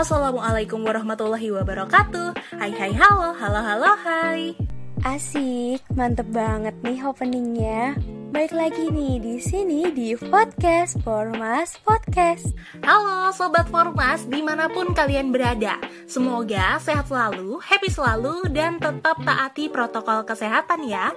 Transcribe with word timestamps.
Assalamualaikum 0.00 0.80
warahmatullahi 0.80 1.52
wabarakatuh. 1.60 2.56
Hai 2.56 2.72
hai 2.72 2.88
halo, 2.96 3.36
halo 3.36 3.60
halo 3.60 3.92
hai. 4.00 4.56
Asik, 5.04 5.84
mantep 5.92 6.24
banget 6.32 6.72
nih 6.80 7.04
openingnya. 7.04 8.00
Baik 8.30 8.54
lagi 8.54 8.86
nih 8.94 9.18
di 9.18 9.42
sini 9.42 9.90
di 9.90 10.14
podcast 10.14 11.02
Formas 11.02 11.74
Podcast. 11.82 12.54
Halo 12.78 13.34
Sobat 13.34 13.66
Formas 13.66 14.22
di 14.30 14.38
mana 14.38 14.70
pun 14.70 14.94
kalian 14.94 15.34
berada. 15.34 15.82
Semoga 16.06 16.78
sehat 16.78 17.10
selalu, 17.10 17.58
happy 17.58 17.90
selalu, 17.90 18.46
dan 18.54 18.78
tetap 18.78 19.18
taati 19.26 19.66
protokol 19.66 20.22
kesehatan 20.22 20.86
ya. 20.86 21.10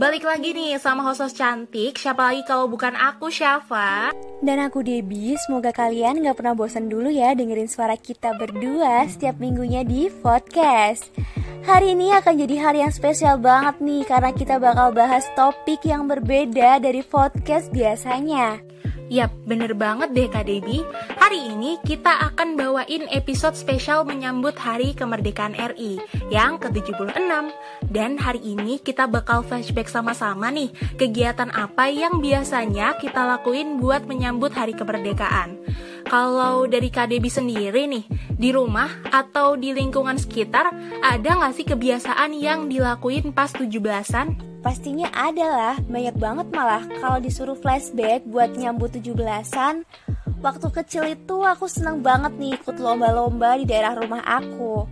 Balik 0.00 0.24
lagi 0.24 0.56
nih 0.56 0.80
sama 0.80 1.04
host 1.04 1.36
cantik, 1.36 2.00
siapa 2.00 2.32
lagi 2.32 2.40
kalau 2.48 2.64
bukan 2.64 2.96
aku 2.96 3.28
Syafa? 3.28 4.16
Dan 4.40 4.56
aku 4.64 4.80
Debbie, 4.80 5.36
semoga 5.44 5.68
kalian 5.68 6.24
gak 6.24 6.40
pernah 6.40 6.56
bosan 6.56 6.88
dulu 6.88 7.12
ya 7.12 7.36
dengerin 7.36 7.68
suara 7.68 8.00
kita 8.00 8.40
berdua 8.40 9.04
setiap 9.04 9.36
minggunya 9.36 9.84
di 9.84 10.08
podcast 10.08 11.12
Hari 11.64 11.96
ini 11.96 12.12
akan 12.12 12.44
jadi 12.44 12.56
hari 12.60 12.84
yang 12.84 12.92
spesial 12.92 13.40
banget 13.40 13.80
nih 13.80 14.04
karena 14.04 14.36
kita 14.36 14.60
bakal 14.60 14.92
bahas 14.92 15.24
topik 15.32 15.80
yang 15.88 16.04
berbeda 16.04 16.76
dari 16.76 17.00
podcast 17.00 17.72
biasanya. 17.72 18.60
Yap, 19.08 19.32
bener 19.48 19.72
banget 19.72 20.12
deh 20.12 20.28
Kak 20.28 20.44
Debbie. 20.44 20.84
Hari 21.16 21.56
ini 21.56 21.80
kita 21.80 22.20
akan 22.32 22.60
bawain 22.60 23.08
episode 23.08 23.56
spesial 23.56 24.04
menyambut 24.04 24.52
Hari 24.60 24.92
Kemerdekaan 24.92 25.56
RI 25.56 26.04
yang 26.28 26.60
ke-76. 26.60 27.16
Dan 27.88 28.20
hari 28.20 28.44
ini 28.44 28.76
kita 28.80 29.08
bakal 29.08 29.40
flashback 29.40 29.88
sama-sama 29.88 30.52
nih 30.52 30.68
kegiatan 31.00 31.48
apa 31.48 31.88
yang 31.88 32.20
biasanya 32.20 33.00
kita 33.00 33.24
lakuin 33.24 33.80
buat 33.80 34.04
menyambut 34.04 34.52
Hari 34.52 34.76
Kemerdekaan. 34.76 35.64
Kalau 36.14 36.70
dari 36.70 36.94
KDB 36.94 37.26
sendiri 37.26 37.90
nih, 37.90 38.06
di 38.38 38.54
rumah 38.54 38.86
atau 39.10 39.58
di 39.58 39.74
lingkungan 39.74 40.14
sekitar, 40.14 40.70
ada 41.02 41.26
nggak 41.34 41.54
sih 41.58 41.66
kebiasaan 41.66 42.30
yang 42.38 42.70
dilakuin 42.70 43.34
pas 43.34 43.50
17-an? 43.50 44.62
Pastinya 44.62 45.10
ada 45.10 45.42
lah, 45.42 45.76
banyak 45.82 46.14
banget 46.14 46.46
malah 46.54 46.86
kalau 47.02 47.18
disuruh 47.18 47.58
flashback 47.58 48.22
buat 48.30 48.54
nyambut 48.54 48.94
17-an. 48.94 49.82
Waktu 50.38 50.66
kecil 50.70 51.02
itu 51.18 51.42
aku 51.42 51.66
seneng 51.66 51.98
banget 51.98 52.38
nih 52.38 52.62
ikut 52.62 52.78
lomba-lomba 52.78 53.58
di 53.58 53.66
daerah 53.66 53.98
rumah 53.98 54.22
aku. 54.22 54.86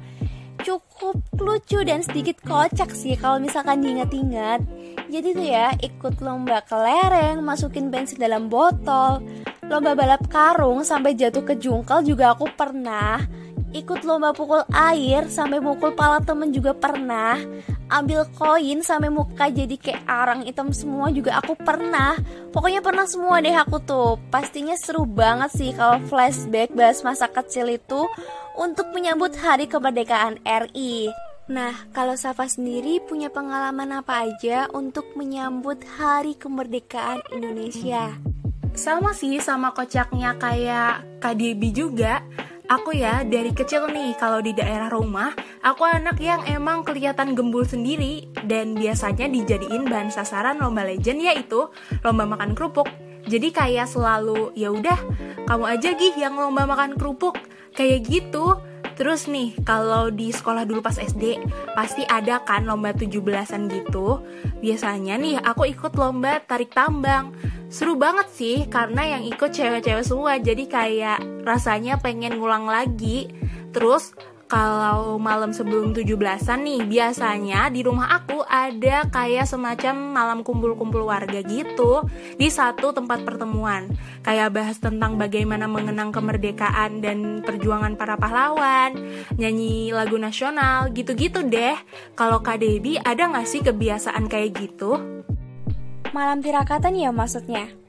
Cukup 0.66 1.22
lucu 1.38 1.86
dan 1.86 2.02
sedikit 2.02 2.42
kocak 2.42 2.90
sih 2.90 3.14
kalau 3.14 3.38
misalkan 3.38 3.78
diingat-ingat. 3.78 4.58
Jadi 5.06 5.28
tuh 5.38 5.46
ya, 5.46 5.70
ikut 5.86 6.18
lomba 6.18 6.66
kelereng, 6.66 7.46
masukin 7.46 7.94
bensin 7.94 8.18
dalam 8.18 8.50
botol, 8.50 9.22
lomba 9.72 9.96
balap 9.96 10.28
karung 10.28 10.84
sampai 10.84 11.16
jatuh 11.16 11.40
ke 11.48 11.56
jungkel 11.56 12.04
juga 12.04 12.36
aku 12.36 12.44
pernah. 12.52 13.24
Ikut 13.72 14.04
lomba 14.04 14.36
pukul 14.36 14.60
air 14.68 15.32
sampai 15.32 15.56
mukul 15.56 15.96
pala 15.96 16.20
temen 16.20 16.52
juga 16.52 16.76
pernah. 16.76 17.40
Ambil 17.88 18.28
koin 18.36 18.84
sampai 18.84 19.08
muka 19.08 19.48
jadi 19.48 19.72
kayak 19.80 20.04
arang 20.04 20.44
hitam 20.44 20.76
semua 20.76 21.08
juga 21.08 21.40
aku 21.40 21.56
pernah. 21.56 22.12
Pokoknya 22.52 22.84
pernah 22.84 23.08
semua 23.08 23.40
deh 23.40 23.56
aku 23.56 23.80
tuh. 23.80 24.20
Pastinya 24.28 24.76
seru 24.76 25.08
banget 25.08 25.56
sih 25.56 25.72
kalau 25.72 25.96
flashback 26.04 26.68
bahas 26.76 27.00
masa 27.00 27.32
kecil 27.32 27.72
itu 27.72 28.04
untuk 28.60 28.92
menyambut 28.92 29.32
hari 29.40 29.64
kemerdekaan 29.64 30.36
RI 30.44 31.08
Nah, 31.48 31.74
kalau 31.90 32.14
Safa 32.14 32.46
sendiri 32.46 33.02
punya 33.02 33.26
pengalaman 33.26 33.98
apa 33.98 34.30
aja 34.30 34.70
untuk 34.70 35.10
menyambut 35.18 35.80
hari 35.98 36.38
kemerdekaan 36.38 37.18
Indonesia? 37.34 38.14
Sama 38.72 39.12
sih 39.12 39.36
sama 39.38 39.76
kocaknya 39.76 40.36
kayak 40.40 41.20
KDB 41.20 41.76
juga. 41.76 42.24
Aku 42.66 42.96
ya 42.96 43.20
dari 43.22 43.52
kecil 43.52 43.92
nih 43.92 44.16
kalau 44.16 44.40
di 44.40 44.56
daerah 44.56 44.88
rumah 44.88 45.36
Aku 45.62 45.86
anak 45.86 46.18
yang 46.18 46.42
emang 46.50 46.82
kelihatan 46.82 47.38
gembul 47.38 47.62
sendiri. 47.62 48.26
Dan 48.42 48.74
biasanya 48.74 49.30
dijadiin 49.30 49.86
bahan 49.86 50.10
sasaran 50.10 50.58
lomba 50.58 50.82
legend 50.82 51.22
yaitu 51.22 51.70
lomba 52.02 52.26
makan 52.26 52.58
kerupuk. 52.58 52.90
Jadi 53.30 53.54
kayak 53.54 53.86
selalu 53.86 54.50
ya 54.58 54.74
udah 54.74 54.98
kamu 55.46 55.64
aja 55.70 55.94
gih 55.94 56.18
yang 56.18 56.34
lomba 56.34 56.66
makan 56.66 56.98
kerupuk. 56.98 57.38
Kayak 57.78 58.10
gitu 58.10 58.58
Terus 58.92 59.24
nih, 59.26 59.56
kalau 59.64 60.12
di 60.12 60.28
sekolah 60.28 60.68
dulu 60.68 60.84
pas 60.84 60.96
SD, 60.96 61.40
pasti 61.72 62.04
ada 62.04 62.44
kan 62.44 62.68
lomba 62.68 62.92
17-an 62.92 63.72
gitu. 63.72 64.20
Biasanya 64.60 65.16
nih, 65.16 65.36
aku 65.40 65.68
ikut 65.72 65.96
lomba 65.96 66.44
tarik 66.44 66.70
tambang. 66.76 67.32
Seru 67.72 67.96
banget 67.96 68.28
sih 68.36 68.68
karena 68.68 69.16
yang 69.16 69.24
ikut 69.24 69.48
cewek-cewek 69.48 70.04
semua. 70.04 70.36
Jadi 70.36 70.68
kayak 70.68 71.44
rasanya 71.48 71.96
pengen 71.96 72.36
ngulang 72.36 72.68
lagi. 72.68 73.32
Terus 73.72 74.12
kalau 74.52 75.16
malam 75.16 75.48
sebelum 75.56 75.96
17-an 75.96 76.60
nih 76.60 76.84
biasanya 76.84 77.72
di 77.72 77.80
rumah 77.80 78.20
aku 78.20 78.44
ada 78.44 79.08
kayak 79.08 79.48
semacam 79.48 79.96
malam 79.96 80.38
kumpul-kumpul 80.44 81.08
warga 81.08 81.40
gitu 81.40 82.04
di 82.36 82.52
satu 82.52 82.92
tempat 82.92 83.24
pertemuan 83.24 83.88
kayak 84.20 84.52
bahas 84.52 84.76
tentang 84.76 85.16
bagaimana 85.16 85.64
mengenang 85.64 86.12
kemerdekaan 86.12 87.00
dan 87.00 87.40
perjuangan 87.40 87.96
para 87.96 88.20
pahlawan 88.20 88.92
nyanyi 89.40 89.88
lagu 89.88 90.20
nasional 90.20 90.92
gitu-gitu 90.92 91.40
deh 91.48 91.80
kalau 92.12 92.44
Kak 92.44 92.60
Debbie 92.60 93.00
ada 93.00 93.32
gak 93.32 93.48
sih 93.48 93.64
kebiasaan 93.64 94.28
kayak 94.28 94.52
gitu? 94.60 95.00
Malam 96.12 96.44
tirakatan 96.44 96.92
ya 96.92 97.08
maksudnya? 97.08 97.81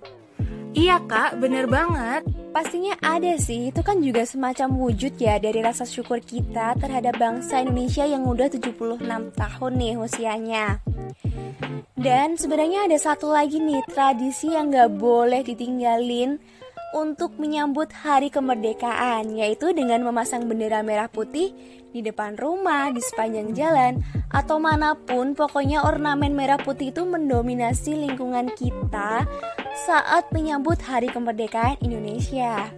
Iya 0.73 0.97
kak, 1.05 1.37
bener 1.37 1.69
banget 1.69 2.25
Pastinya 2.49 2.97
ada 2.97 3.37
sih, 3.37 3.69
itu 3.69 3.81
kan 3.85 4.01
juga 4.01 4.25
semacam 4.25 4.73
wujud 4.73 5.13
ya 5.21 5.37
dari 5.37 5.61
rasa 5.61 5.85
syukur 5.85 6.17
kita 6.17 6.73
terhadap 6.81 7.17
bangsa 7.21 7.61
Indonesia 7.61 8.01
yang 8.09 8.25
udah 8.25 8.49
76 8.49 9.05
tahun 9.37 9.71
nih 9.77 9.93
usianya 10.01 10.81
Dan 11.93 12.41
sebenarnya 12.41 12.89
ada 12.89 12.97
satu 12.97 13.29
lagi 13.29 13.61
nih 13.61 13.85
tradisi 13.85 14.49
yang 14.49 14.73
gak 14.73 14.97
boleh 14.97 15.45
ditinggalin 15.45 16.41
untuk 16.93 17.41
menyambut 17.41 17.89
hari 17.89 18.29
kemerdekaan, 18.29 19.33
yaitu 19.33 19.73
dengan 19.73 20.05
memasang 20.05 20.45
bendera 20.45 20.85
merah 20.85 21.09
putih 21.09 21.49
di 21.89 22.05
depan 22.05 22.37
rumah, 22.37 22.93
di 22.93 23.01
sepanjang 23.01 23.49
jalan, 23.57 24.05
atau 24.29 24.61
mana 24.61 24.93
pun. 24.93 25.33
Pokoknya 25.33 25.81
ornamen 25.81 26.37
merah 26.37 26.61
putih 26.61 26.93
itu 26.93 27.01
mendominasi 27.01 27.97
lingkungan 27.97 28.53
kita 28.53 29.25
saat 29.73 30.29
menyambut 30.29 30.77
hari 30.85 31.09
kemerdekaan 31.09 31.81
Indonesia. 31.81 32.69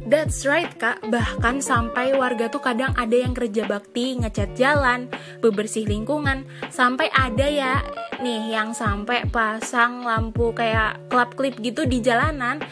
That's 0.00 0.48
right 0.48 0.72
kak, 0.80 1.04
bahkan 1.12 1.60
sampai 1.60 2.16
warga 2.16 2.48
tuh 2.48 2.64
kadang 2.64 2.96
ada 2.96 3.12
yang 3.12 3.36
kerja 3.36 3.68
bakti, 3.68 4.16
ngecat 4.16 4.56
jalan, 4.56 5.12
bebersih 5.44 5.84
lingkungan, 5.84 6.48
sampai 6.72 7.12
ada 7.12 7.44
ya 7.44 7.84
nih 8.16 8.56
yang 8.56 8.72
sampai 8.72 9.28
pasang 9.28 10.00
lampu 10.00 10.56
kayak 10.56 10.96
klap 11.12 11.36
klip 11.36 11.60
gitu 11.60 11.84
di 11.84 12.00
jalanan 12.00 12.64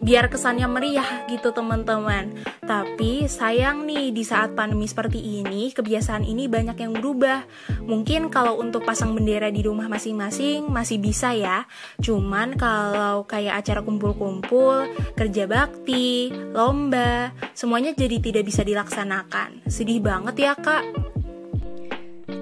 biar 0.00 0.28
kesannya 0.28 0.68
meriah 0.68 1.24
gitu 1.30 1.52
teman-teman. 1.52 2.36
Tapi 2.62 3.30
sayang 3.30 3.86
nih 3.86 4.12
di 4.12 4.22
saat 4.26 4.52
pandemi 4.52 4.84
seperti 4.90 5.18
ini 5.18 5.72
kebiasaan 5.72 6.26
ini 6.26 6.50
banyak 6.50 6.76
yang 6.76 6.92
berubah. 6.92 7.46
Mungkin 7.86 8.28
kalau 8.28 8.60
untuk 8.60 8.84
pasang 8.84 9.16
bendera 9.16 9.48
di 9.48 9.64
rumah 9.64 9.88
masing-masing 9.88 10.68
masih 10.68 11.00
bisa 11.00 11.32
ya. 11.32 11.64
Cuman 12.02 12.58
kalau 12.58 13.24
kayak 13.24 13.64
acara 13.64 13.80
kumpul-kumpul, 13.80 14.90
kerja 15.16 15.48
bakti, 15.48 16.28
lomba, 16.52 17.32
semuanya 17.56 17.96
jadi 17.96 18.20
tidak 18.20 18.44
bisa 18.44 18.66
dilaksanakan. 18.66 19.64
Sedih 19.70 20.02
banget 20.02 20.34
ya 20.42 20.52
kak. 20.58 21.15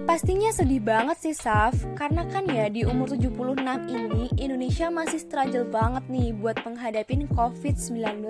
Pastinya 0.05 0.53
sedih 0.53 0.85
banget 0.85 1.17
sih 1.17 1.33
Saf, 1.33 1.73
karena 1.97 2.29
kan 2.29 2.45
ya 2.45 2.69
di 2.69 2.85
umur 2.85 3.17
76 3.17 3.57
ini 3.89 4.29
Indonesia 4.37 4.93
masih 4.93 5.17
struggle 5.17 5.65
banget 5.65 6.05
nih 6.13 6.37
buat 6.37 6.61
menghadapi 6.61 7.25
COVID-19. 7.33 8.29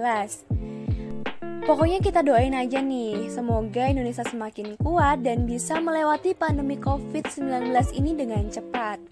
Pokoknya 1.66 1.98
kita 1.98 2.22
doain 2.22 2.54
aja 2.54 2.78
nih, 2.78 3.26
semoga 3.26 3.90
Indonesia 3.90 4.22
semakin 4.22 4.78
kuat 4.78 5.26
dan 5.26 5.50
bisa 5.50 5.82
melewati 5.82 6.38
pandemi 6.38 6.78
COVID-19 6.78 7.74
ini 7.98 8.12
dengan 8.14 8.46
cepat. 8.46 9.02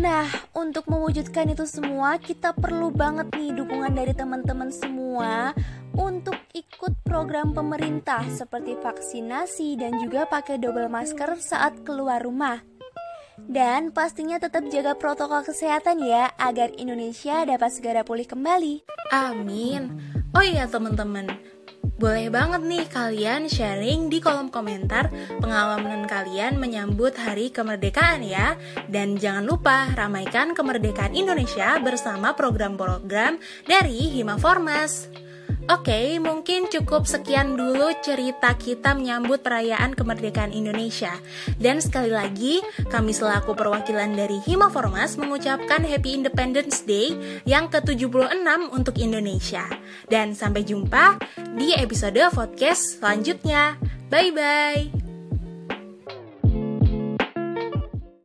Nah, 0.00 0.24
untuk 0.56 0.88
mewujudkan 0.88 1.52
itu 1.52 1.68
semua, 1.68 2.16
kita 2.16 2.56
perlu 2.56 2.96
banget 2.96 3.28
nih 3.36 3.60
dukungan 3.60 3.92
dari 3.92 4.16
teman-teman 4.16 4.72
semua 4.72 5.52
untuk 5.94 6.36
ikut 6.54 7.02
program 7.06 7.54
pemerintah 7.54 8.26
seperti 8.30 8.74
vaksinasi 8.78 9.78
dan 9.78 9.98
juga 10.02 10.26
pakai 10.26 10.58
double 10.58 10.90
masker 10.90 11.38
saat 11.38 11.82
keluar 11.86 12.22
rumah. 12.22 12.62
Dan 13.34 13.90
pastinya 13.90 14.38
tetap 14.38 14.66
jaga 14.70 14.94
protokol 14.94 15.42
kesehatan 15.42 16.02
ya 16.02 16.30
agar 16.38 16.70
Indonesia 16.78 17.42
dapat 17.42 17.70
segera 17.74 18.06
pulih 18.06 18.26
kembali. 18.30 18.86
Amin. 19.10 19.90
Oh 20.34 20.42
iya 20.42 20.66
teman-teman, 20.66 21.30
boleh 21.94 22.26
banget 22.26 22.66
nih 22.66 22.84
kalian 22.90 23.46
sharing 23.46 24.10
di 24.10 24.18
kolom 24.18 24.50
komentar 24.50 25.14
pengalaman 25.38 26.10
kalian 26.10 26.58
menyambut 26.58 27.14
hari 27.14 27.54
kemerdekaan 27.54 28.26
ya. 28.26 28.58
Dan 28.90 29.14
jangan 29.14 29.46
lupa 29.46 29.94
ramaikan 29.94 30.58
kemerdekaan 30.58 31.14
Indonesia 31.14 31.78
bersama 31.78 32.34
program-program 32.34 33.38
dari 33.70 34.10
Hima 34.10 34.42
Formas. 34.42 35.23
Oke, 35.64 36.20
mungkin 36.20 36.68
cukup 36.68 37.08
sekian 37.08 37.56
dulu 37.56 37.88
cerita 38.04 38.52
kita 38.52 38.92
menyambut 38.92 39.40
perayaan 39.40 39.96
kemerdekaan 39.96 40.52
Indonesia. 40.52 41.16
Dan 41.56 41.80
sekali 41.80 42.12
lagi, 42.12 42.60
kami 42.92 43.16
selaku 43.16 43.56
perwakilan 43.56 44.12
dari 44.12 44.44
Hima 44.44 44.68
Formas 44.68 45.16
mengucapkan 45.16 45.80
Happy 45.80 46.20
Independence 46.20 46.84
Day 46.84 47.16
yang 47.48 47.72
ke-76 47.72 48.44
untuk 48.76 49.00
Indonesia. 49.00 49.64
Dan 50.04 50.36
sampai 50.36 50.68
jumpa 50.68 51.16
di 51.56 51.72
episode 51.72 52.20
podcast 52.36 53.00
selanjutnya. 53.00 53.80
Bye-bye! 54.12 55.03